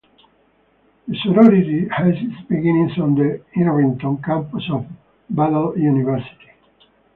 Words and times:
The 1.07 1.15
sorority 1.19 1.87
has 1.89 2.15
its 2.15 2.47
beginnings 2.49 2.97
on 2.97 3.13
the 3.13 3.39
Irvington 3.55 4.17
campus 4.23 4.67
of 4.71 4.87
Butler 5.29 5.77
University. 5.77 6.51